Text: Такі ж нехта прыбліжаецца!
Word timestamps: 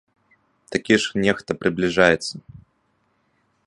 Такі 0.75 0.95
ж 1.03 1.21
нехта 1.25 1.51
прыбліжаецца! 1.61 2.33